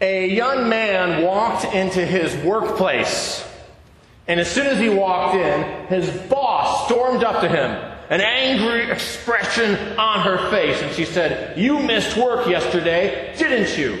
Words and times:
A 0.00 0.28
young 0.28 0.68
man 0.68 1.24
walked 1.24 1.64
into 1.74 2.04
his 2.04 2.36
workplace. 2.44 3.44
And 4.28 4.38
as 4.38 4.48
soon 4.48 4.66
as 4.66 4.78
he 4.78 4.88
walked 4.88 5.34
in, 5.34 5.86
his 5.86 6.08
boss 6.28 6.86
stormed 6.86 7.24
up 7.24 7.40
to 7.40 7.48
him, 7.48 7.70
an 8.10 8.20
angry 8.20 8.90
expression 8.90 9.98
on 9.98 10.20
her 10.20 10.50
face. 10.50 10.80
And 10.82 10.94
she 10.94 11.04
said, 11.04 11.58
You 11.58 11.80
missed 11.80 12.16
work 12.16 12.46
yesterday, 12.46 13.34
didn't 13.36 13.76
you? 13.76 13.98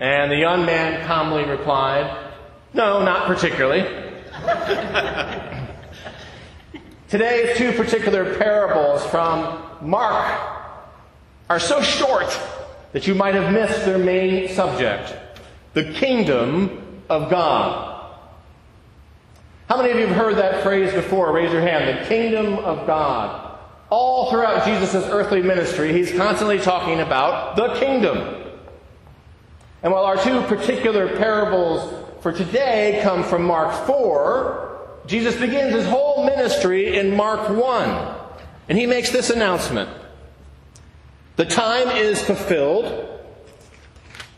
And 0.00 0.30
the 0.30 0.36
young 0.36 0.64
man 0.64 1.06
calmly 1.06 1.44
replied, 1.44 2.32
No, 2.72 3.04
not 3.04 3.26
particularly. 3.26 3.82
Today's 7.08 7.58
two 7.58 7.72
particular 7.72 8.36
parables 8.36 9.04
from 9.06 9.62
Mark 9.82 10.40
are 11.50 11.58
so 11.58 11.82
short 11.82 12.28
that 12.92 13.06
you 13.06 13.14
might 13.14 13.34
have 13.34 13.52
missed 13.52 13.84
their 13.84 13.98
main 13.98 14.48
subject 14.48 15.14
the 15.74 15.92
kingdom 15.92 17.02
of 17.08 17.30
God. 17.30 17.98
How 19.68 19.76
many 19.76 19.90
of 19.90 19.98
you 19.98 20.06
have 20.06 20.16
heard 20.16 20.36
that 20.36 20.62
phrase 20.62 20.92
before? 20.92 21.30
Raise 21.32 21.52
your 21.52 21.60
hand. 21.60 21.98
The 21.98 22.06
kingdom 22.06 22.54
of 22.58 22.86
God. 22.86 23.58
All 23.90 24.30
throughout 24.30 24.64
Jesus' 24.64 24.94
earthly 24.94 25.42
ministry, 25.42 25.92
he's 25.92 26.10
constantly 26.12 26.58
talking 26.58 27.00
about 27.00 27.56
the 27.56 27.74
kingdom. 27.74 28.44
And 29.82 29.92
while 29.92 30.04
our 30.04 30.16
two 30.22 30.40
particular 30.42 31.16
parables 31.16 31.94
for 32.22 32.32
today 32.32 33.00
come 33.02 33.22
from 33.22 33.44
Mark 33.44 33.86
4, 33.86 35.04
Jesus 35.06 35.36
begins 35.36 35.74
his 35.74 35.86
whole 35.86 36.24
ministry 36.24 36.96
in 36.96 37.14
Mark 37.14 37.48
1. 37.48 38.16
And 38.68 38.76
he 38.76 38.86
makes 38.86 39.10
this 39.10 39.30
announcement 39.30 39.88
The 41.38 41.44
time 41.44 41.90
is 41.90 42.20
fulfilled, 42.20 43.08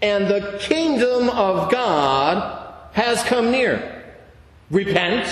and 0.03 0.29
the 0.29 0.59
kingdom 0.61 1.31
of 1.31 1.71
God 1.71 2.75
has 2.93 3.23
come 3.23 3.51
near. 3.51 4.05
Repent 4.71 5.27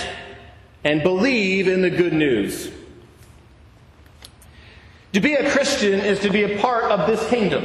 and 0.83 1.03
believe 1.03 1.67
in 1.67 1.83
the 1.83 1.91
good 1.91 2.13
news. 2.13 2.71
To 5.13 5.19
be 5.19 5.35
a 5.35 5.47
Christian 5.51 5.99
is 5.99 6.19
to 6.21 6.31
be 6.31 6.41
a 6.41 6.57
part 6.57 6.85
of 6.85 7.05
this 7.05 7.29
kingdom. 7.29 7.63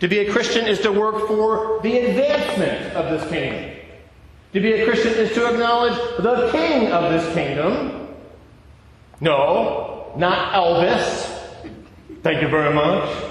To 0.00 0.08
be 0.08 0.20
a 0.20 0.32
Christian 0.32 0.66
is 0.66 0.80
to 0.80 0.90
work 0.90 1.28
for 1.28 1.80
the 1.82 1.98
advancement 1.98 2.94
of 2.94 3.10
this 3.10 3.30
kingdom. 3.30 3.78
To 4.54 4.60
be 4.60 4.72
a 4.72 4.86
Christian 4.86 5.12
is 5.12 5.34
to 5.34 5.52
acknowledge 5.52 5.98
the 6.16 6.48
king 6.50 6.90
of 6.92 7.12
this 7.12 7.34
kingdom. 7.34 8.08
No, 9.20 10.14
not 10.16 10.54
Elvis. 10.54 11.37
Thank 12.22 12.42
you 12.42 12.48
very 12.48 12.74
much. 12.74 13.24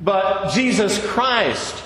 But 0.00 0.52
Jesus 0.52 1.04
Christ, 1.06 1.84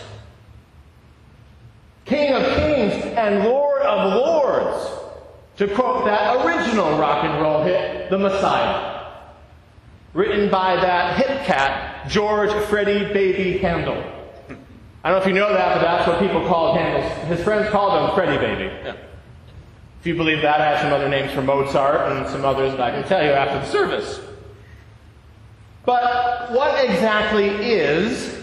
King 2.07 2.33
of 2.33 2.43
kings 2.57 3.05
and 3.17 3.45
Lord 3.45 3.83
of 3.83 4.15
lords, 4.15 4.91
to 5.57 5.69
quote 5.69 6.07
that 6.07 6.45
original 6.45 6.99
rock 6.99 7.25
and 7.25 7.41
roll 7.43 7.63
hit, 7.63 8.11
The 8.11 8.19
Messiah, 8.19 9.07
written 10.15 10.51
by 10.51 10.77
that 10.77 11.19
hip 11.19 11.45
cat, 11.45 12.09
George 12.09 12.53
Freddie 12.65 13.13
Baby 13.13 13.59
Handel. 13.59 14.03
I 15.05 15.11
don't 15.11 15.19
know 15.19 15.23
if 15.23 15.27
you 15.27 15.35
know 15.35 15.53
that, 15.53 15.75
but 15.75 15.83
that's 15.83 16.09
what 16.09 16.19
people 16.21 16.47
called 16.47 16.79
Handel. 16.79 17.03
His 17.27 17.45
friends 17.45 17.71
called 17.71 18.09
him 18.09 18.15
Freddie 18.15 18.39
Baby. 18.39 18.75
Yeah. 18.85 18.97
If 20.01 20.07
you 20.07 20.15
believe 20.15 20.41
that, 20.41 20.63
I 20.63 20.71
have 20.71 20.81
some 20.81 20.93
other 20.93 21.09
names 21.09 21.33
for 21.33 21.43
Mozart 21.43 22.11
and 22.11 22.27
some 22.29 22.45
others 22.45 22.73
that 22.73 22.81
I 22.81 22.91
can 22.91 23.07
tell 23.07 23.23
you 23.23 23.31
after 23.31 23.59
the 23.59 23.67
service. 23.67 24.21
But 25.85 26.53
what 26.53 26.85
exactly 26.85 27.49
is 27.49 28.39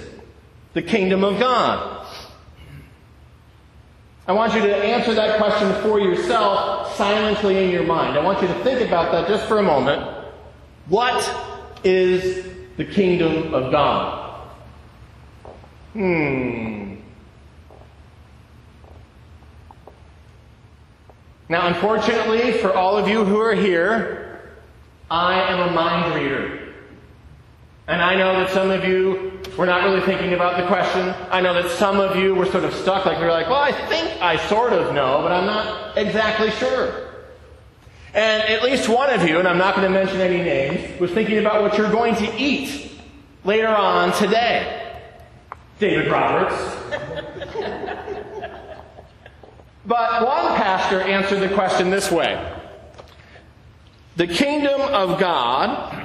the 0.73 0.81
kingdom 0.81 1.23
of 1.23 1.39
God? 1.39 2.05
I 4.27 4.33
want 4.33 4.53
you 4.53 4.61
to 4.61 4.75
answer 4.75 5.13
that 5.13 5.37
question 5.37 5.73
for 5.83 5.99
yourself 5.99 6.95
silently 6.95 7.63
in 7.63 7.71
your 7.71 7.85
mind. 7.85 8.17
I 8.17 8.23
want 8.23 8.41
you 8.41 8.47
to 8.47 8.63
think 8.63 8.81
about 8.81 9.11
that 9.13 9.27
just 9.27 9.45
for 9.47 9.59
a 9.59 9.63
moment. 9.63 10.01
What 10.87 11.23
is 11.83 12.45
the 12.75 12.83
kingdom 12.83 13.53
of 13.53 13.71
God? 13.71 14.41
Hmm. 15.93 16.95
Now, 21.49 21.67
unfortunately, 21.67 22.53
for 22.53 22.73
all 22.73 22.97
of 22.97 23.07
you 23.07 23.23
who 23.23 23.39
are 23.39 23.55
here, 23.55 24.41
I 25.09 25.39
am 25.53 25.69
a 25.69 25.71
mind 25.71 26.13
reader. 26.15 26.56
And 27.87 28.01
I 28.01 28.15
know 28.15 28.33
that 28.33 28.49
some 28.49 28.69
of 28.69 28.83
you 28.83 29.39
were 29.57 29.65
not 29.65 29.85
really 29.85 30.01
thinking 30.01 30.33
about 30.33 30.57
the 30.57 30.67
question. 30.67 31.15
I 31.31 31.39
know 31.39 31.53
that 31.53 31.71
some 31.71 32.01
of 32.01 32.17
you 32.17 32.35
were 32.35 32.45
sort 32.45 32.65
of 32.65 32.73
stuck, 32.73 33.05
like 33.05 33.17
you're 33.17 33.31
like, 33.31 33.47
well, 33.47 33.61
I 33.61 33.71
think 33.87 34.21
I 34.21 34.35
sort 34.47 34.73
of 34.73 34.93
know, 34.93 35.21
but 35.21 35.31
I'm 35.31 35.45
not 35.45 35.97
exactly 35.97 36.51
sure. 36.51 37.07
And 38.13 38.43
at 38.43 38.61
least 38.61 38.89
one 38.89 39.09
of 39.09 39.27
you, 39.27 39.39
and 39.39 39.47
I'm 39.47 39.57
not 39.57 39.75
going 39.75 39.87
to 39.87 39.93
mention 39.93 40.19
any 40.19 40.43
names, 40.43 40.99
was 40.99 41.11
thinking 41.11 41.37
about 41.37 41.61
what 41.61 41.77
you're 41.77 41.89
going 41.89 42.15
to 42.15 42.35
eat 42.35 42.91
later 43.45 43.69
on 43.69 44.11
today. 44.13 44.99
David 45.79 46.11
Roberts. 46.11 46.55
but 49.85 50.25
one 50.25 50.55
pastor 50.55 50.99
answered 51.01 51.39
the 51.39 51.53
question 51.55 51.89
this 51.89 52.11
way 52.11 52.53
The 54.17 54.27
kingdom 54.27 54.81
of 54.81 55.19
God 55.19 55.96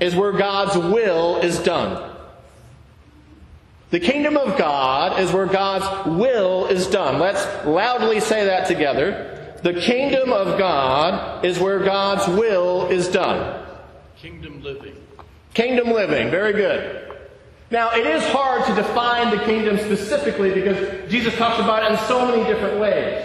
is 0.00 0.14
where 0.14 0.32
God's 0.32 0.76
will 0.76 1.38
is 1.38 1.58
done. 1.58 2.12
The 3.90 4.00
kingdom 4.00 4.36
of 4.36 4.58
God 4.58 5.20
is 5.20 5.32
where 5.32 5.46
God's 5.46 6.08
will 6.18 6.66
is 6.66 6.86
done. 6.88 7.18
Let's 7.20 7.44
loudly 7.64 8.20
say 8.20 8.44
that 8.46 8.66
together. 8.66 9.58
The 9.62 9.74
kingdom 9.74 10.32
of 10.32 10.58
God 10.58 11.44
is 11.44 11.58
where 11.58 11.78
God's 11.78 12.26
will 12.28 12.88
is 12.88 13.08
done. 13.08 13.64
Kingdom 14.16 14.62
living. 14.62 14.96
Kingdom 15.54 15.92
living. 15.92 16.30
Very 16.30 16.52
good. 16.52 17.16
Now, 17.70 17.94
it 17.94 18.06
is 18.06 18.24
hard 18.28 18.64
to 18.66 18.74
define 18.74 19.36
the 19.36 19.42
kingdom 19.44 19.78
specifically 19.78 20.52
because 20.52 21.10
Jesus 21.10 21.34
talks 21.36 21.58
about 21.58 21.84
it 21.84 21.92
in 21.92 22.06
so 22.06 22.26
many 22.26 22.44
different 22.44 22.78
ways. 22.78 23.24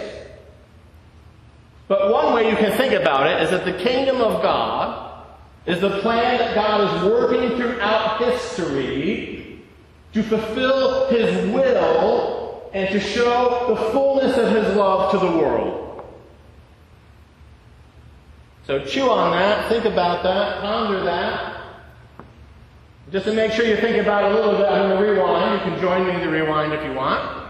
But 1.86 2.10
one 2.10 2.34
way 2.34 2.48
you 2.48 2.56
can 2.56 2.76
think 2.76 2.92
about 2.94 3.26
it 3.26 3.42
is 3.42 3.50
that 3.50 3.64
the 3.64 3.74
kingdom 3.84 4.20
of 4.20 4.42
God 4.42 4.91
is 5.66 5.80
the 5.80 6.00
plan 6.00 6.38
that 6.38 6.54
God 6.54 6.96
is 6.96 7.10
working 7.10 7.56
throughout 7.56 8.18
history 8.22 9.60
to 10.12 10.22
fulfill 10.22 11.08
His 11.08 11.50
will 11.50 12.70
and 12.74 12.88
to 12.90 13.00
show 13.00 13.66
the 13.68 13.90
fullness 13.92 14.36
of 14.36 14.50
His 14.50 14.76
love 14.76 15.12
to 15.12 15.18
the 15.18 15.30
world. 15.38 16.04
So 18.66 18.84
chew 18.84 19.10
on 19.10 19.32
that, 19.32 19.68
think 19.68 19.84
about 19.84 20.22
that, 20.22 20.60
ponder 20.60 21.04
that. 21.04 21.60
Just 23.10 23.26
to 23.26 23.32
make 23.34 23.52
sure 23.52 23.66
you 23.66 23.76
think 23.76 23.98
about 23.98 24.24
it 24.24 24.32
a 24.32 24.34
little 24.34 24.56
bit, 24.56 24.66
I'm 24.66 24.88
going 24.88 25.02
to 25.02 25.10
rewind. 25.12 25.60
You 25.60 25.70
can 25.70 25.80
join 25.80 26.06
me 26.06 26.14
in 26.14 26.20
the 26.20 26.30
rewind 26.30 26.72
if 26.72 26.82
you 26.84 26.94
want. 26.94 27.41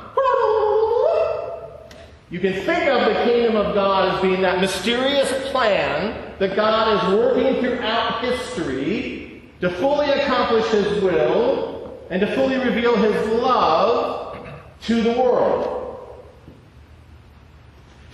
You 2.33 2.41
can 2.41 2.55
think 2.55 2.89
of 2.89 3.15
the 3.15 3.25
kingdom 3.25 3.57
of 3.57 3.75
God 3.75 4.15
as 4.15 4.23
being 4.23 4.41
that 4.41 4.59
mysterious 4.59 5.31
plan 5.51 6.33
that 6.39 6.57
God 6.57 6.97
is 6.97 7.19
working 7.19 7.61
throughout 7.61 8.25
history 8.25 9.43
to 9.61 9.69
fully 9.69 10.09
accomplish 10.09 10.67
His 10.71 11.03
will 11.03 11.95
and 12.09 12.23
to 12.23 12.35
fully 12.35 12.57
reveal 12.57 12.97
His 12.97 13.29
love 13.35 14.49
to 14.85 15.03
the 15.03 15.11
world. 15.11 16.23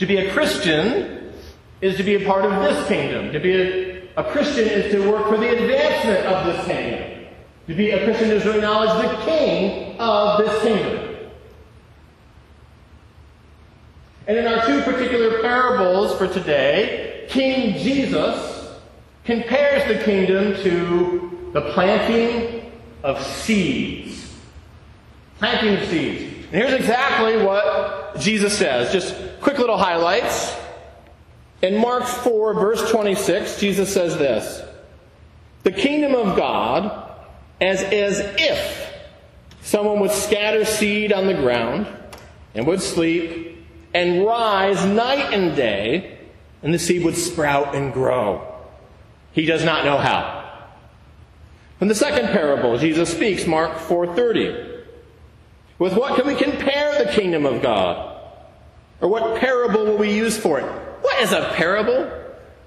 To 0.00 0.06
be 0.06 0.16
a 0.16 0.32
Christian 0.32 1.32
is 1.80 1.96
to 1.98 2.02
be 2.02 2.16
a 2.16 2.26
part 2.26 2.44
of 2.44 2.60
this 2.60 2.88
kingdom. 2.88 3.32
To 3.32 3.38
be 3.38 3.54
a, 3.54 4.02
a 4.16 4.24
Christian 4.32 4.66
is 4.66 4.90
to 4.90 5.08
work 5.08 5.28
for 5.28 5.36
the 5.36 5.48
advancement 5.48 6.26
of 6.26 6.44
this 6.44 6.66
kingdom. 6.66 7.28
To 7.68 7.74
be 7.74 7.90
a 7.92 8.04
Christian 8.04 8.32
is 8.32 8.42
to 8.42 8.56
acknowledge 8.56 9.00
the 9.00 9.24
king 9.26 9.96
of 10.00 10.38
this 10.38 10.60
kingdom. 10.64 11.07
And 14.28 14.36
in 14.36 14.46
our 14.46 14.66
two 14.66 14.82
particular 14.82 15.40
parables 15.40 16.14
for 16.18 16.28
today, 16.28 17.24
King 17.30 17.78
Jesus 17.78 18.68
compares 19.24 19.88
the 19.88 20.04
kingdom 20.04 20.54
to 20.62 21.50
the 21.54 21.62
planting 21.72 22.70
of 23.02 23.24
seeds. 23.24 24.34
Planting 25.38 25.82
of 25.82 25.88
seeds. 25.88 26.34
And 26.52 26.62
here's 26.62 26.74
exactly 26.74 27.42
what 27.42 28.20
Jesus 28.20 28.56
says. 28.56 28.92
Just 28.92 29.16
quick 29.40 29.58
little 29.58 29.78
highlights. 29.78 30.54
In 31.62 31.80
Mark 31.80 32.04
4, 32.04 32.52
verse 32.52 32.90
26, 32.90 33.58
Jesus 33.58 33.92
says 33.92 34.18
this 34.18 34.62
The 35.62 35.72
kingdom 35.72 36.14
of 36.14 36.36
God, 36.36 37.16
as, 37.62 37.82
as 37.82 38.20
if 38.38 38.92
someone 39.62 40.00
would 40.00 40.10
scatter 40.10 40.66
seed 40.66 41.14
on 41.14 41.26
the 41.26 41.34
ground 41.34 41.86
and 42.54 42.66
would 42.66 42.82
sleep 42.82 43.47
and 43.94 44.24
rise 44.24 44.84
night 44.84 45.32
and 45.32 45.56
day, 45.56 46.18
and 46.62 46.74
the 46.74 46.78
seed 46.78 47.04
would 47.04 47.16
sprout 47.16 47.74
and 47.74 47.92
grow. 47.92 48.46
He 49.32 49.46
does 49.46 49.64
not 49.64 49.84
know 49.84 49.98
how. 49.98 50.38
In 51.80 51.88
the 51.88 51.94
second 51.94 52.28
parable, 52.28 52.76
Jesus 52.76 53.10
speaks, 53.10 53.46
Mark 53.46 53.78
4:30. 53.78 54.82
With 55.78 55.94
what 55.94 56.16
can 56.16 56.26
we 56.26 56.34
compare 56.34 56.98
the 56.98 57.10
kingdom 57.12 57.46
of 57.46 57.62
God? 57.62 58.16
Or 59.00 59.08
what 59.08 59.40
parable 59.40 59.84
will 59.84 59.96
we 59.96 60.12
use 60.12 60.36
for 60.36 60.58
it? 60.58 60.64
What 61.02 61.20
is 61.20 61.32
a 61.32 61.52
parable? 61.54 62.10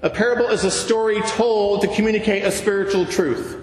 A 0.00 0.08
parable 0.08 0.46
is 0.46 0.64
a 0.64 0.70
story 0.70 1.20
told 1.22 1.82
to 1.82 1.88
communicate 1.88 2.44
a 2.44 2.50
spiritual 2.50 3.04
truth. 3.04 3.58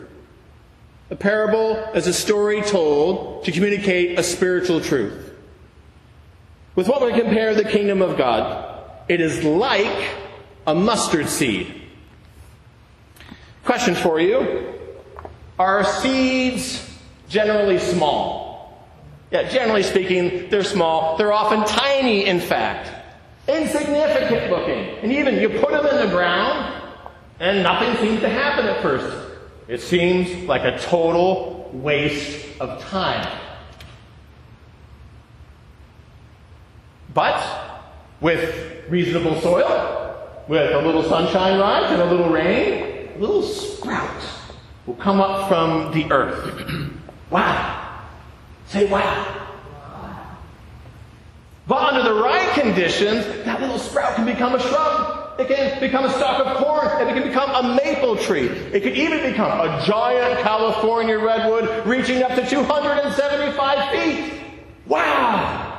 A 1.10 1.16
parable 1.16 1.76
is 1.96 2.06
a 2.06 2.14
story 2.14 2.62
told 2.62 3.44
to 3.46 3.52
communicate 3.52 4.20
a 4.20 4.24
spiritual 4.24 4.80
truth. 4.80 5.29
With 6.80 6.88
what 6.88 7.02
we 7.02 7.12
compare 7.12 7.54
the 7.54 7.66
kingdom 7.66 8.02
of 8.02 8.18
God? 8.18 9.04
It 9.10 9.20
is 9.20 9.44
like 9.44 10.16
a 10.66 10.74
mustard 10.74 11.28
seed. 11.28 11.76
Question 13.66 13.96
for 13.96 14.18
you. 14.22 14.76
Are 15.60 15.84
seeds 15.84 16.90
generally 17.28 17.80
small? 17.80 18.88
Yeah, 19.30 19.50
generally 19.50 19.84
speaking, 19.84 20.50
they're 20.50 20.64
small. 20.64 21.18
They're 21.18 21.34
often 21.34 21.66
tiny, 21.66 22.26
in 22.26 22.40
fact. 22.40 22.90
Insignificant 23.50 24.50
looking. 24.50 25.00
And 25.04 25.12
even 25.12 25.36
you 25.36 25.50
put 25.60 25.72
them 25.72 25.86
in 25.86 26.08
the 26.08 26.16
ground, 26.16 26.82
and 27.42 27.62
nothing 27.62 27.94
seems 27.98 28.22
to 28.22 28.30
happen 28.30 28.68
at 28.68 28.82
first. 28.82 29.36
It 29.68 29.82
seems 29.82 30.48
like 30.48 30.62
a 30.62 30.80
total 30.80 31.70
waste 31.74 32.58
of 32.62 32.82
time. 32.84 33.49
But 37.20 37.82
with 38.22 38.86
reasonable 38.88 39.42
soil, 39.42 40.16
with 40.48 40.74
a 40.74 40.80
little 40.80 41.04
sunshine 41.04 41.60
right 41.60 41.84
and 41.92 42.02
a 42.02 42.06
little 42.06 42.30
rain, 42.30 43.10
a 43.14 43.20
little 43.20 43.44
sprout 43.44 44.24
will 44.86 44.94
come 44.94 45.20
up 45.20 45.50
from 45.50 45.92
the 45.92 46.10
earth. 46.14 46.94
wow. 47.30 48.06
Say 48.68 48.90
wow. 48.90 49.48
But 51.68 51.94
under 51.94 52.04
the 52.04 52.22
right 52.22 52.54
conditions, 52.54 53.26
that 53.44 53.60
little 53.60 53.80
sprout 53.80 54.16
can 54.16 54.24
become 54.24 54.56
a 54.56 54.60
shrub. 54.62 55.42
It 55.42 55.50
can 55.50 55.78
become 55.82 56.06
a 56.06 56.10
stalk 56.12 56.46
of 56.46 56.56
corn. 56.56 57.06
It 57.06 57.14
can 57.14 57.28
become 57.28 57.50
a 57.50 57.76
maple 57.76 58.16
tree. 58.16 58.48
It 58.48 58.82
could 58.82 58.96
even 58.96 59.30
become 59.30 59.60
a 59.60 59.84
giant 59.86 60.40
California 60.40 61.20
redwood 61.20 61.86
reaching 61.86 62.24
up 62.24 62.34
to 62.36 62.50
275 62.50 63.92
feet. 63.92 64.42
Wow! 64.86 65.70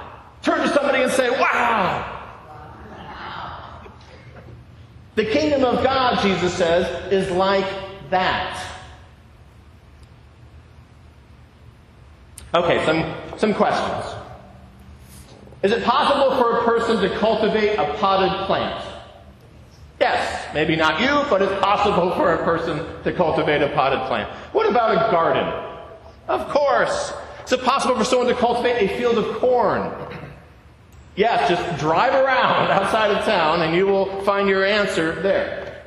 Turn 0.43 0.61
to 0.61 0.69
somebody 0.69 1.03
and 1.03 1.13
say, 1.13 1.31
wow! 1.31 2.17
The 5.15 5.25
kingdom 5.61 5.77
of 5.77 5.85
God, 5.85 6.23
Jesus 6.23 6.55
says, 6.55 7.13
is 7.13 7.31
like 7.33 7.67
that. 8.09 8.67
Okay, 12.55 12.85
some, 12.87 13.39
some 13.39 13.55
questions. 13.55 14.17
Is 15.63 15.73
it 15.73 15.85
possible 15.85 16.37
for 16.39 16.59
a 16.59 16.65
person 16.65 17.03
to 17.03 17.15
cultivate 17.19 17.77
a 17.77 17.95
potted 17.99 18.47
plant? 18.47 18.83
Yes, 20.01 20.49
maybe 20.55 20.77
not 20.77 20.99
you, 20.99 21.29
but 21.29 21.43
it's 21.43 21.61
possible 21.63 22.13
for 22.13 22.33
a 22.33 22.43
person 22.43 23.03
to 23.03 23.13
cultivate 23.13 23.61
a 23.61 23.69
potted 23.69 24.01
plant. 24.09 24.31
What 24.55 24.67
about 24.67 24.93
a 24.93 25.11
garden? 25.11 25.47
Of 26.27 26.49
course. 26.49 27.13
Is 27.45 27.53
it 27.53 27.63
possible 27.63 27.97
for 27.97 28.05
someone 28.05 28.29
to 28.29 28.35
cultivate 28.35 28.91
a 28.91 28.97
field 28.97 29.19
of 29.19 29.37
corn? 29.37 29.93
Yes, 31.17 31.49
just 31.49 31.81
drive 31.81 32.15
around 32.15 32.71
outside 32.71 33.11
of 33.11 33.25
town 33.25 33.63
and 33.63 33.75
you 33.75 33.87
will 33.87 34.23
find 34.23 34.49
your 34.49 34.65
answer 34.65 35.21
there. 35.21 35.83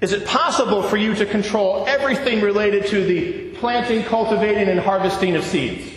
Is 0.00 0.12
it 0.12 0.26
possible 0.26 0.82
for 0.82 0.96
you 0.96 1.14
to 1.14 1.26
control 1.26 1.84
everything 1.86 2.40
related 2.40 2.86
to 2.86 3.04
the 3.04 3.56
planting, 3.58 4.02
cultivating, 4.02 4.68
and 4.68 4.80
harvesting 4.80 5.36
of 5.36 5.44
seeds? 5.44 5.88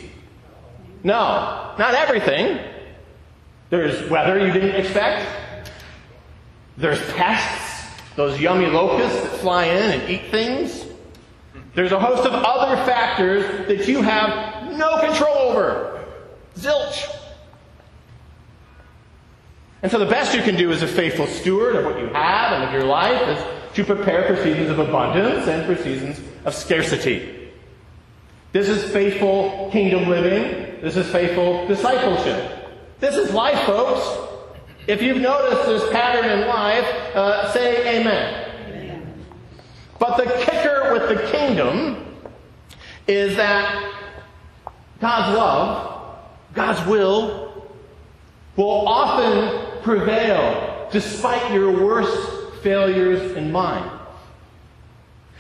No, 1.04 1.74
not 1.80 1.96
everything. 1.96 2.60
There's 3.72 4.08
weather 4.10 4.46
you 4.46 4.54
didn't 4.54 4.76
expect. 4.76 5.28
There's 6.78 7.02
pests, 7.14 7.90
those 8.16 8.40
yummy 8.40 8.68
locusts 8.68 9.22
that 9.22 9.40
fly 9.40 9.66
in 9.66 10.00
and 10.00 10.10
eat 10.10 10.30
things. 10.30 10.86
There's 11.74 11.92
a 11.92 12.00
host 12.00 12.26
of 12.26 12.34
other 12.34 12.76
factors 12.86 13.68
that 13.68 13.88
you 13.88 14.02
have 14.02 14.72
no 14.78 15.00
control 15.00 15.36
over. 15.36 16.06
Zilch. 16.56 17.12
And 19.86 19.92
so 19.92 20.00
the 20.00 20.08
best 20.08 20.34
you 20.34 20.42
can 20.42 20.56
do 20.56 20.72
as 20.72 20.82
a 20.82 20.88
faithful 20.88 21.28
steward 21.28 21.76
of 21.76 21.86
what 21.86 22.00
you 22.00 22.08
have 22.08 22.54
and 22.54 22.64
of 22.64 22.74
your 22.74 22.86
life 22.86 23.22
is 23.38 23.76
to 23.76 23.84
prepare 23.84 24.26
for 24.26 24.36
seasons 24.42 24.72
of 24.72 24.80
abundance 24.80 25.48
and 25.48 25.64
for 25.64 25.80
seasons 25.80 26.20
of 26.44 26.56
scarcity. 26.56 27.52
This 28.52 28.68
is 28.68 28.92
faithful 28.92 29.70
kingdom 29.72 30.10
living. 30.10 30.82
This 30.82 30.98
is 30.98 31.08
faithful 31.12 31.68
discipleship. 31.68 32.68
This 33.00 33.16
is 33.16 33.32
life, 33.32 33.64
folks. 33.68 34.02
If 34.88 35.04
you've 35.04 35.22
noticed 35.22 35.68
this 35.68 35.88
pattern 35.92 36.32
in 36.32 36.48
life, 36.48 37.16
uh, 37.16 37.54
say 37.54 38.00
amen. 38.00 38.54
amen. 38.68 39.26
But 40.00 40.18
the 40.18 40.46
kicker 40.46 40.94
with 40.94 41.10
the 41.10 41.28
kingdom 41.28 42.18
is 43.06 43.36
that 43.36 43.94
God's 45.00 45.38
love, 45.38 46.18
God's 46.56 46.84
will, 46.90 47.70
will 48.56 48.88
often 48.88 49.65
prevail 49.86 50.90
despite 50.92 51.54
your 51.54 51.72
worst 51.72 52.62
failures 52.62 53.38
in 53.38 53.52
mind. 53.52 53.90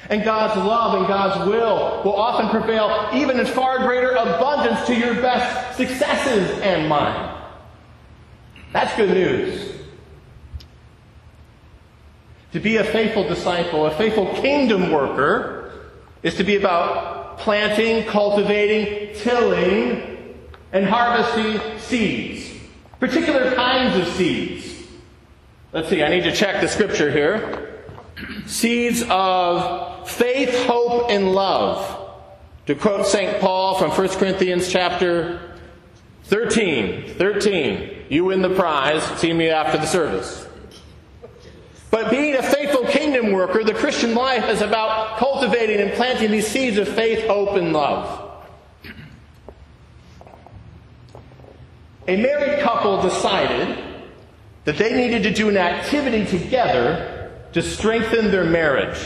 And 0.10 0.24
God's 0.24 0.56
love 0.58 1.00
and 1.00 1.08
God's 1.08 1.50
will 1.50 2.04
will 2.04 2.16
often 2.16 2.50
prevail 2.50 3.10
even 3.14 3.40
in 3.40 3.46
far 3.48 3.80
greater 3.80 4.12
abundance 4.12 4.86
to 4.86 4.96
your 4.96 5.16
best 5.16 5.76
successes 5.76 6.52
and 6.60 6.88
mine. 6.88 7.42
That's 8.72 8.96
good 8.96 9.10
news. 9.10 9.72
To 12.52 12.60
be 12.60 12.78
a 12.78 12.84
faithful 12.84 13.28
disciple, 13.28 13.88
a 13.88 13.92
faithful 13.98 14.34
kingdom 14.36 14.92
worker, 14.92 15.72
is 16.22 16.36
to 16.36 16.44
be 16.44 16.56
about 16.56 17.40
planting, 17.40 18.06
cultivating, 18.06 19.16
tilling, 19.16 20.38
and 20.72 20.86
harvesting 20.86 21.80
seeds. 21.80 22.35
Particular 23.00 23.54
kinds 23.56 24.08
of 24.08 24.14
seeds. 24.16 24.84
Let's 25.74 25.90
see, 25.90 26.04
I 26.04 26.10
need 26.10 26.24
to 26.24 26.32
check 26.32 26.62
the 26.62 26.68
scripture 26.68 27.12
here. 27.12 27.84
Seeds 28.46 29.04
of 29.10 30.10
faith, 30.10 30.66
hope, 30.66 31.10
and 31.10 31.34
love. 31.34 32.04
To 32.68 32.76
quote 32.76 33.06
St. 33.06 33.42
Paul 33.42 33.76
from 33.78 33.92
1 33.92 34.10
Corinthians 34.18 34.70
chapter 34.70 35.60
13. 36.24 37.16
13. 37.18 38.06
You 38.10 38.26
win 38.26 38.42
the 38.42 38.50
prize. 38.50 39.04
See 39.20 39.34
me 39.34 39.50
after 39.50 39.78
the 39.78 39.86
service. 39.86 40.48
But 41.92 42.10
being 42.10 42.36
a 42.36 42.44
faithful 42.44 42.86
kingdom 42.86 43.32
worker, 43.32 43.64
the 43.64 43.74
Christian 43.74 44.16
life 44.16 44.50
is 44.50 44.62
about 44.62 45.18
cultivating 45.18 45.80
and 45.80 45.94
planting 45.94 46.32
these 46.32 46.48
seeds 46.48 46.78
of 46.78 46.88
faith, 46.88 47.28
hope, 47.28 47.56
and 47.56 47.72
love. 47.72 48.25
A 52.08 52.16
married 52.18 52.60
couple 52.60 53.02
decided 53.02 53.78
that 54.66 54.78
they 54.78 54.94
needed 54.94 55.24
to 55.24 55.34
do 55.34 55.50
an 55.50 55.58
activity 55.58 56.26
together 56.26 57.32
to 57.54 57.62
strengthen 57.62 58.32
their 58.32 58.44
marriage. 58.44 58.98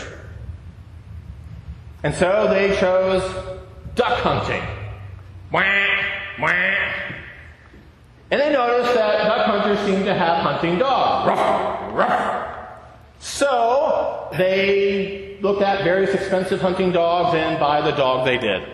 And 2.03 2.13
so 2.15 2.48
they 2.50 2.75
chose 2.77 3.22
duck 3.96 4.20
hunting. 4.20 4.63
Wah, 5.51 5.62
wah. 6.39 6.50
And 8.32 8.39
they 8.41 8.51
noticed 8.51 8.94
that 8.94 9.24
duck 9.24 9.46
hunters 9.46 9.79
seem 9.86 10.06
to 10.06 10.13
have 10.13 10.44
hunting 10.44 10.77
dogs. 10.77 11.27
Ruff, 11.27 11.94
ruff. 11.94 12.56
So 13.20 14.29
they 14.38 15.38
looked 15.41 15.62
at 15.62 15.84
various 15.84 16.13
expensive 16.13 16.62
hunting 16.62 16.91
dogs 16.91 17.36
and 17.36 17.60
buy 17.60 17.82
the 17.82 17.91
dog 17.91 18.25
they 18.25 18.38
did. 18.38 18.68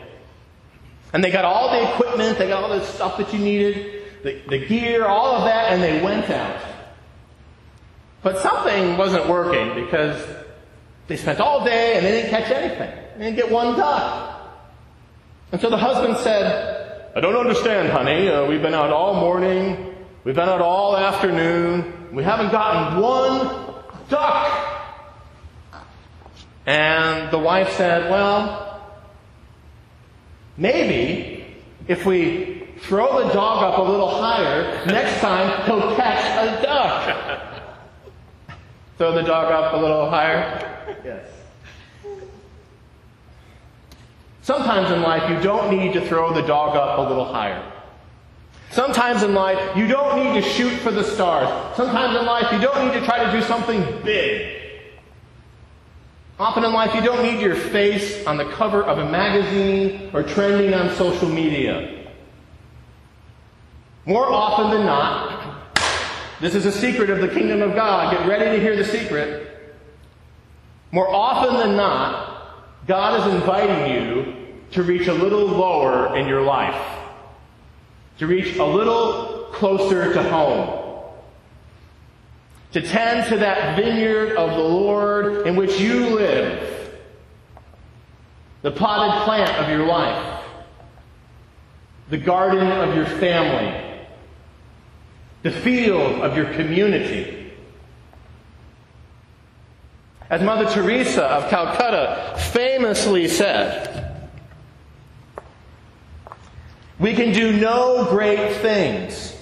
And 1.14 1.24
they 1.24 1.32
got 1.32 1.46
all 1.46 1.72
the 1.72 1.94
equipment, 1.94 2.38
they 2.38 2.48
got 2.48 2.64
all 2.64 2.78
the 2.78 2.86
stuff 2.86 3.18
that 3.18 3.32
you 3.34 3.40
needed, 3.40 3.95
the, 4.26 4.42
the 4.50 4.58
gear, 4.58 5.06
all 5.06 5.36
of 5.36 5.44
that, 5.44 5.72
and 5.72 5.84
they 5.84 6.02
went 6.02 6.28
out. 6.32 6.60
But 8.24 8.40
something 8.40 8.98
wasn't 8.98 9.30
working 9.30 9.86
because 9.86 10.20
they 11.06 11.16
spent 11.16 11.40
all 11.40 11.64
day 11.64 11.96
and 11.96 12.04
they 12.04 12.10
didn't 12.10 12.32
catch 12.32 12.50
anything. 12.50 12.92
They 13.20 13.26
didn't 13.26 13.36
get 13.36 13.52
one 13.52 13.78
duck. 13.78 14.50
And 15.52 15.62
so 15.62 15.70
the 15.70 15.78
husband 15.78 16.18
said, 16.18 17.12
I 17.16 17.20
don't 17.20 17.36
understand, 17.36 17.90
honey. 17.90 18.28
Uh, 18.28 18.48
we've 18.48 18.64
been 18.64 18.74
out 18.74 18.90
all 18.90 19.14
morning. 19.14 19.94
We've 20.24 20.34
been 20.34 20.50
out 20.50 20.60
all 20.60 20.98
afternoon. 20.98 22.10
We 22.12 22.24
haven't 22.24 22.52
gotten 22.52 23.00
one 23.00 23.76
duck. 24.10 24.72
And 26.66 27.30
the 27.30 27.38
wife 27.38 27.74
said, 27.74 28.10
well, 28.10 28.90
maybe 30.58 31.46
if 31.88 32.08
we 32.08 32.55
throw 32.82 33.28
the 33.28 33.34
dog 33.34 33.64
up 33.64 33.80
a 33.80 33.82
little 33.82 34.10
higher, 34.10 34.86
next 34.86 35.20
time 35.20 35.66
he'll 35.66 35.96
catch 35.96 36.24
a 36.48 36.62
duck. 36.62 37.56
Throw 38.98 39.14
the 39.14 39.24
dog 39.24 39.52
up 39.52 39.74
a 39.74 39.78
little 39.78 40.10
higher? 40.10 40.98
Yes. 41.04 41.28
Sometimes 44.42 44.92
in 44.92 45.02
life, 45.02 45.30
you 45.30 45.42
don't 45.42 45.76
need 45.76 45.94
to 45.94 46.08
throw 46.08 46.34
the 46.34 46.44
dog 46.44 46.76
up 46.76 47.00
a 47.00 47.02
little 47.02 47.26
higher. 47.26 47.72
Sometimes 48.72 49.24
in 49.24 49.34
life, 49.34 49.76
you 49.76 49.88
don't 49.88 50.24
need 50.24 50.42
to 50.42 50.48
shoot 50.48 50.74
for 50.82 50.92
the 50.92 51.04
stars. 51.04 51.48
Sometimes 51.76 52.18
in 52.18 52.26
life, 52.26 52.52
you 52.52 52.60
don't 52.60 52.86
need 52.86 53.00
to 53.00 53.06
try 53.06 53.24
to 53.24 53.32
do 53.32 53.42
something 53.46 53.82
big. 54.04 54.62
Often 56.38 56.66
in 56.66 56.74
life, 56.74 56.94
you 56.94 57.02
don't 57.02 57.24
need 57.24 57.42
your 57.42 57.56
face 57.56 58.26
on 58.28 58.38
the 58.38 58.46
cover 58.46 58.84
of 58.84 58.98
a 58.98 59.10
magazine 59.10 60.10
or 60.14 60.22
trending 60.24 60.74
on 60.74 60.94
social 60.96 61.30
media. 61.30 61.95
More 64.06 64.32
often 64.32 64.70
than 64.72 64.86
not, 64.86 65.80
this 66.40 66.54
is 66.54 66.66
a 66.66 66.72
secret 66.72 67.10
of 67.10 67.22
the 67.22 67.28
kingdom 67.28 67.62
of 67.62 67.76
God. 67.76 68.16
Get 68.16 68.28
ready 68.28 68.58
to 68.58 68.62
hear 68.62 68.76
the 68.76 68.86
secret. 68.86 69.74
More 70.92 71.10
often 71.10 71.56
than 71.56 71.76
not, 71.76 72.36
God 72.88 73.20
is 73.20 73.34
inviting 73.34 73.94
you 73.94 74.36
to 74.72 74.84
reach 74.84 75.08
a 75.08 75.14
little 75.14 75.46
lower 75.48 76.16
in 76.18 76.28
your 76.28 76.42
life, 76.42 77.00
to 78.20 78.28
reach 78.28 78.58
a 78.58 78.66
little 78.66 79.50
closer 79.54 80.14
to 80.14 80.24
home, 80.24 81.10
to 82.74 82.82
tend 82.82 83.28
to 83.30 83.38
that 83.38 83.76
vineyard 83.76 84.36
of 84.36 84.52
the 84.52 84.64
Lord 84.64 85.48
in 85.48 85.56
which 85.56 85.80
you 85.80 86.10
live, 86.10 86.92
the 88.62 88.72
potted 88.72 89.24
plant 89.24 89.52
of 89.58 89.70
your 89.70 89.88
life, 89.88 90.44
the 92.10 92.18
garden 92.18 92.72
of 92.72 92.96
your 92.96 93.06
family, 93.06 93.95
the 95.46 95.52
field 95.52 96.22
of 96.24 96.36
your 96.36 96.52
community. 96.54 97.52
As 100.28 100.42
Mother 100.42 100.68
Teresa 100.68 101.24
of 101.24 101.52
Calcutta 101.52 102.36
famously 102.52 103.28
said, 103.28 104.28
we 106.98 107.14
can 107.14 107.32
do 107.32 107.52
no 107.60 108.06
great 108.10 108.56
things, 108.56 109.38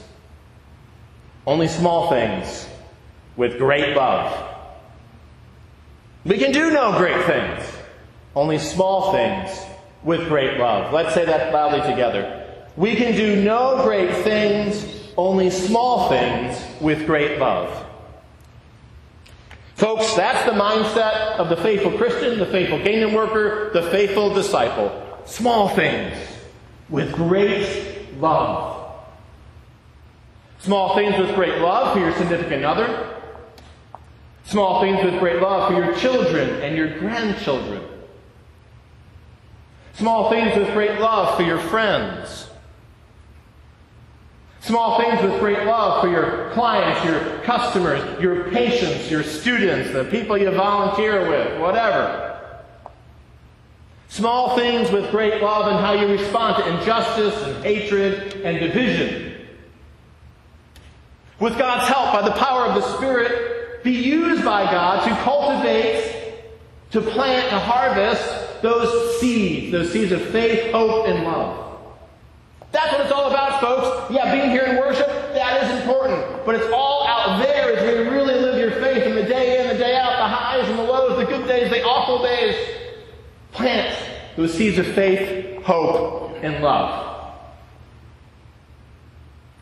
only 1.47 1.69
small 1.69 2.09
things 2.09 2.67
with 3.37 3.57
great 3.57 3.95
love. 3.95 4.55
We 6.25 6.37
can 6.37 6.51
do 6.51 6.69
no 6.69 6.97
great 6.97 7.25
things, 7.25 7.63
only 8.35 8.59
small 8.59 9.13
things 9.13 9.57
with 10.03 10.27
great 10.27 10.57
love. 10.57 10.91
Let's 10.91 11.13
say 11.13 11.23
that 11.23 11.53
loudly 11.53 11.79
together. 11.89 12.45
We 12.75 12.97
can 12.97 13.15
do 13.15 13.41
no 13.41 13.85
great 13.85 14.13
things, 14.25 15.02
only 15.17 15.49
small 15.49 16.09
things 16.09 16.61
with 16.81 17.05
great 17.05 17.39
love. 17.39 17.85
Folks, 19.75 20.13
that's 20.13 20.45
the 20.45 20.57
mindset 20.57 21.37
of 21.37 21.49
the 21.49 21.57
faithful 21.57 21.91
Christian, 21.97 22.39
the 22.39 22.45
faithful 22.45 22.79
kingdom 22.79 23.13
worker, 23.13 23.71
the 23.73 23.89
faithful 23.89 24.33
disciple. 24.33 25.19
Small 25.25 25.69
things 25.69 26.15
with 26.89 27.11
great 27.13 28.19
love. 28.19 28.95
Small 30.59 30.95
things 30.95 31.17
with 31.17 31.35
great 31.35 31.59
love 31.59 31.93
for 31.93 31.99
your 31.99 32.13
significant 32.13 32.63
other. 32.63 33.19
Small 34.45 34.81
things 34.81 35.03
with 35.03 35.19
great 35.19 35.41
love 35.41 35.69
for 35.69 35.77
your 35.77 35.95
children 35.95 36.61
and 36.61 36.77
your 36.77 36.99
grandchildren. 36.99 37.81
Small 39.95 40.29
things 40.29 40.55
with 40.55 40.71
great 40.73 40.99
love 40.99 41.35
for 41.35 41.43
your 41.43 41.59
friends. 41.59 42.49
Small 44.63 44.97
things 44.97 45.21
with 45.21 45.41
great 45.41 45.65
love 45.65 46.01
for 46.01 46.07
your 46.07 46.49
clients, 46.51 47.03
your 47.03 47.39
customers, 47.39 48.21
your 48.21 48.49
patients, 48.49 49.11
your 49.11 49.21
students, 49.21 49.91
the 49.91 50.05
people 50.05 50.37
you 50.37 50.49
volunteer 50.51 51.29
with, 51.29 51.59
whatever. 51.59 52.39
Small 54.07 54.55
things 54.55 54.89
with 54.89 55.11
great 55.11 55.43
love 55.43 55.67
and 55.67 55.79
how 55.81 55.91
you 55.91 56.07
respond 56.07 56.63
to 56.63 56.79
injustice 56.79 57.43
and 57.43 57.61
hatred 57.61 58.41
and 58.45 58.57
division. 58.57 59.47
With 61.41 61.57
God's 61.57 61.89
help, 61.89 62.13
by 62.13 62.21
the 62.21 62.35
power 62.35 62.65
of 62.65 62.75
the 62.75 62.95
Spirit, 62.95 63.83
be 63.83 63.91
used 63.91 64.45
by 64.45 64.63
God 64.63 65.05
to 65.05 65.23
cultivate, 65.23 66.35
to 66.91 67.01
plant, 67.01 67.51
and 67.51 67.61
harvest 67.61 68.61
those 68.61 69.19
seeds, 69.19 69.73
those 69.73 69.91
seeds 69.91 70.13
of 70.13 70.21
faith, 70.27 70.71
hope, 70.71 71.05
and 71.09 71.25
love. 71.25 71.63
That's 72.71 72.91
what 72.93 73.01
it's 73.01 73.11
all 73.11 73.22
folks. 73.63 74.13
Yeah, 74.13 74.33
being 74.33 74.51
here 74.51 74.63
in 74.63 74.77
worship, 74.77 75.07
that 75.07 75.63
is 75.63 75.81
important. 75.81 76.45
But 76.45 76.55
it's 76.55 76.71
all 76.73 77.07
out 77.07 77.41
there 77.41 77.75
as 77.75 77.83
we 77.83 78.09
really 78.09 78.33
live 78.33 78.59
your 78.59 78.71
faith 78.81 79.03
in 79.03 79.15
the 79.15 79.23
day 79.23 79.61
in, 79.61 79.69
the 79.69 79.81
day 79.81 79.95
out, 79.95 80.11
the 80.11 80.27
highs 80.27 80.67
and 80.67 80.77
the 80.77 80.83
lows, 80.83 81.17
the 81.17 81.25
good 81.25 81.47
days, 81.47 81.69
the 81.69 81.83
awful 81.83 82.21
days. 82.21 82.55
Plant 83.53 83.97
those 84.35 84.53
seeds 84.53 84.77
of 84.77 84.87
faith, 84.87 85.63
hope, 85.63 86.37
and 86.41 86.61
love. 86.61 87.35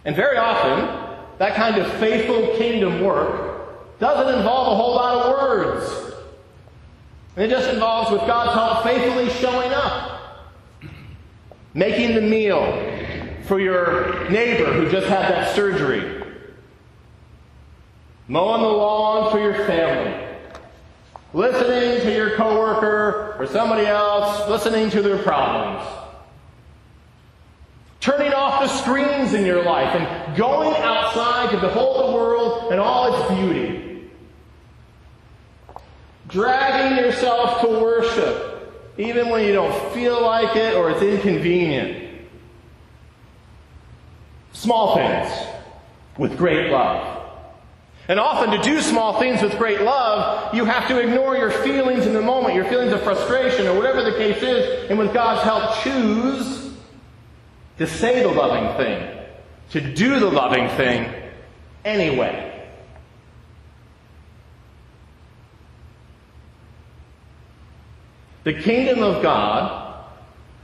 And 0.06 0.16
very 0.16 0.38
often, 0.38 1.20
that 1.38 1.56
kind 1.56 1.78
of 1.78 1.92
faithful 2.00 2.56
kingdom 2.58 3.04
work 3.04 4.00
doesn't 4.00 4.36
involve 4.36 4.74
a 4.74 4.76
whole 4.76 4.96
lot 4.96 5.14
of 5.18 5.32
words. 5.32 6.16
It 7.36 7.50
just 7.50 7.70
involves, 7.70 8.12
with 8.12 8.22
God's 8.22 8.54
help, 8.54 8.84
faithfully 8.84 9.30
showing 9.30 9.72
up, 9.72 10.20
making 11.74 12.16
the 12.16 12.22
meal, 12.22 12.91
for 13.46 13.60
your 13.60 14.30
neighbor 14.30 14.72
who 14.74 14.90
just 14.90 15.08
had 15.08 15.32
that 15.32 15.56
surgery, 15.56 16.24
mowing 18.28 18.62
the 18.62 18.68
lawn 18.68 19.32
for 19.32 19.40
your 19.40 19.66
family, 19.66 20.28
listening 21.34 22.02
to 22.06 22.14
your 22.14 22.36
coworker 22.36 23.36
or 23.40 23.48
somebody 23.48 23.86
else, 23.86 24.50
listening 24.50 24.90
to 24.90 25.02
their 25.02 25.18
problems, 25.20 25.88
turning 28.00 28.34
off 28.34 28.62
the 28.62 28.68
screens 28.68 29.34
in 29.34 29.46
your 29.46 29.64
life 29.64 29.96
and 29.96 30.36
going 30.36 30.76
outside 30.78 31.52
to 31.52 31.60
behold 31.60 32.10
the 32.10 32.16
world 32.16 32.72
and 32.72 32.80
all 32.80 33.14
its 33.14 33.40
beauty, 33.40 34.10
dragging 36.28 36.98
yourself 36.98 37.62
to 37.62 37.68
worship 37.68 38.48
even 38.98 39.30
when 39.30 39.46
you 39.46 39.54
don't 39.54 39.94
feel 39.94 40.22
like 40.22 40.56
it 40.56 40.76
or 40.76 40.92
it's 40.92 41.02
inconvenient. 41.02 42.01
Small 44.62 44.96
things 44.96 45.48
with 46.20 46.38
great 46.38 46.70
love. 46.70 47.18
And 48.08 48.20
often 48.20 48.52
to 48.52 48.62
do 48.62 48.80
small 48.80 49.18
things 49.18 49.42
with 49.42 49.58
great 49.58 49.82
love, 49.82 50.54
you 50.54 50.66
have 50.66 50.88
to 50.90 51.00
ignore 51.00 51.36
your 51.36 51.50
feelings 51.50 52.06
in 52.06 52.14
the 52.14 52.22
moment, 52.22 52.54
your 52.54 52.66
feelings 52.66 52.94
of 52.94 53.02
frustration 53.02 53.66
or 53.66 53.76
whatever 53.76 54.04
the 54.04 54.16
case 54.18 54.44
is, 54.44 54.88
and 54.92 55.00
with 55.00 55.16
God's 55.16 55.42
help 55.42 55.84
choose 55.84 56.76
to 57.80 57.88
say 57.88 58.22
the 58.22 58.30
loving 58.30 58.78
thing, 58.78 59.18
to 59.72 59.82
do 59.82 60.20
the 60.20 60.30
loving 60.30 60.70
thing 60.78 61.12
anyway. 61.84 62.70
The 68.44 68.54
kingdom 68.54 69.02
of 69.02 69.24
God 69.24 70.06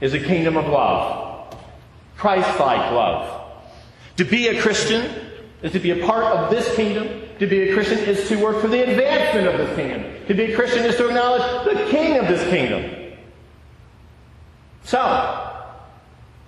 is 0.00 0.14
a 0.14 0.20
kingdom 0.20 0.56
of 0.56 0.68
love. 0.68 1.52
Christ-like 2.16 2.92
love. 2.92 3.37
To 4.18 4.24
be 4.24 4.48
a 4.48 4.60
Christian 4.60 5.14
is 5.62 5.70
to 5.72 5.78
be 5.78 5.92
a 5.92 6.04
part 6.04 6.24
of 6.24 6.50
this 6.50 6.74
kingdom. 6.74 7.22
To 7.38 7.46
be 7.46 7.70
a 7.70 7.74
Christian 7.74 8.00
is 8.00 8.28
to 8.28 8.42
work 8.42 8.60
for 8.60 8.66
the 8.66 8.82
advancement 8.82 9.46
of 9.46 9.58
this 9.58 9.76
kingdom. 9.76 10.26
To 10.26 10.34
be 10.34 10.52
a 10.52 10.56
Christian 10.56 10.84
is 10.84 10.96
to 10.96 11.06
acknowledge 11.06 11.64
the 11.64 11.88
king 11.88 12.18
of 12.18 12.26
this 12.26 12.42
kingdom. 12.50 13.14
So, 14.82 15.56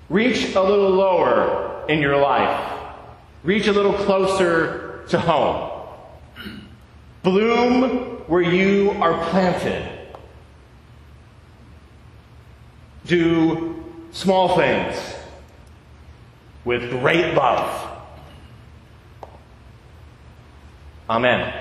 reach 0.09 0.57
a 0.57 0.61
little 0.61 0.91
lower 0.91 1.87
in 1.89 2.01
your 2.01 2.17
life. 2.17 2.81
Reach 3.45 3.69
a 3.69 3.73
little 3.73 3.95
closer 3.95 5.05
to 5.11 5.21
home. 5.21 5.71
Bloom 7.23 8.25
where 8.27 8.43
you 8.43 8.97
are 9.01 9.25
planted. 9.31 9.89
Do 13.07 13.85
small 14.11 14.57
things 14.57 14.97
with 16.65 16.91
great 16.91 17.35
love. 17.35 17.89
Amen. 21.09 21.60